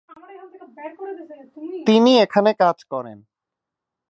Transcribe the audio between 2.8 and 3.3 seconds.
করেন।